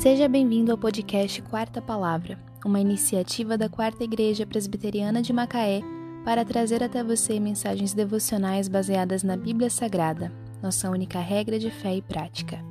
[0.00, 5.82] Seja bem-vindo ao podcast Quarta Palavra, uma iniciativa da Quarta Igreja Presbiteriana de Macaé
[6.24, 10.32] para trazer até você mensagens devocionais baseadas na Bíblia Sagrada,
[10.62, 12.64] nossa única regra de fé e prática.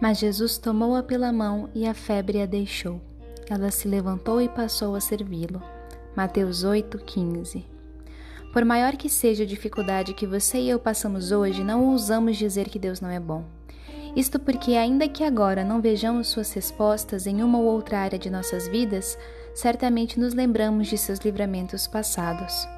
[0.00, 3.00] Mas Jesus tomou-a pela mão e a febre a deixou.
[3.50, 5.60] Ela se levantou e passou a servi-lo.
[6.14, 7.64] Mateus 8:15.
[8.52, 12.68] Por maior que seja a dificuldade que você e eu passamos hoje, não ousamos dizer
[12.68, 13.44] que Deus não é bom.
[14.14, 18.28] Isto porque, ainda que agora não vejamos suas respostas em uma ou outra área de
[18.28, 19.18] nossas vidas,
[19.54, 22.68] certamente nos lembramos de seus livramentos passados.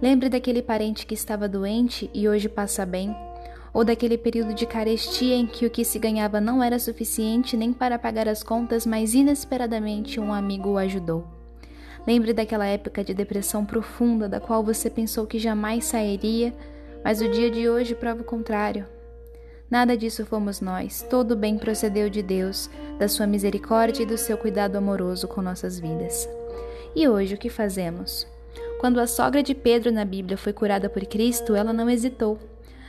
[0.00, 3.14] Lembre daquele parente que estava doente e hoje passa bem,
[3.74, 7.72] ou daquele período de carestia em que o que se ganhava não era suficiente nem
[7.72, 11.26] para pagar as contas, mas inesperadamente um amigo o ajudou.
[12.06, 16.54] Lembre daquela época de depressão profunda da qual você pensou que jamais sairia,
[17.04, 18.86] mas o dia de hoje prova o contrário.
[19.70, 24.38] Nada disso fomos nós, todo bem procedeu de Deus, da sua misericórdia e do seu
[24.38, 26.26] cuidado amoroso com nossas vidas.
[26.96, 28.26] E hoje o que fazemos?
[28.80, 32.38] Quando a sogra de Pedro na Bíblia foi curada por Cristo, ela não hesitou.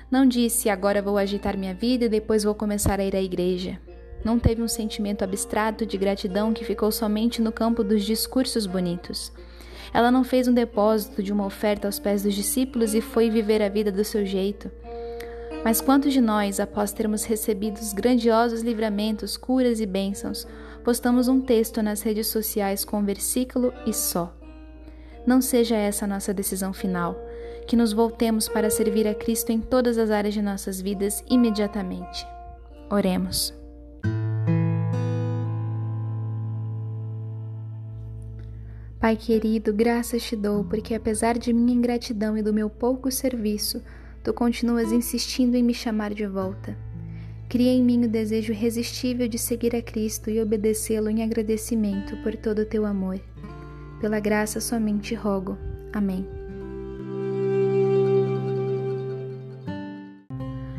[0.10, 3.78] Não disse, agora vou agitar minha vida e depois vou começar a ir à igreja.
[4.24, 9.34] Não teve um sentimento abstrato de gratidão que ficou somente no campo dos discursos bonitos.
[9.94, 13.62] Ela não fez um depósito de uma oferta aos pés dos discípulos e foi viver
[13.62, 14.72] a vida do seu jeito.
[15.64, 20.48] Mas quantos de nós, após termos recebido os grandiosos livramentos, curas e bênçãos,
[20.84, 24.34] postamos um texto nas redes sociais com um versículo e só?
[25.28, 27.16] Não seja essa a nossa decisão final,
[27.68, 32.26] que nos voltemos para servir a Cristo em todas as áreas de nossas vidas imediatamente.
[32.90, 33.54] Oremos.
[39.00, 43.82] Pai querido, graças te dou, porque apesar de minha ingratidão e do meu pouco serviço,
[44.24, 46.78] tu continuas insistindo em me chamar de volta.
[47.48, 52.36] Cria em mim o desejo irresistível de seguir a Cristo e obedecê-lo em agradecimento por
[52.36, 53.20] todo o teu amor.
[54.00, 55.58] Pela graça somente rogo.
[55.92, 56.28] Amém.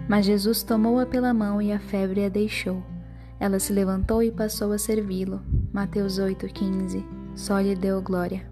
[0.08, 2.82] Mas Jesus tomou-a pela mão e a febre a deixou.
[3.38, 5.40] Ela se levantou e passou a servi-lo.
[5.72, 7.04] Mateus 8,15
[7.34, 8.44] Só lhe deu glória.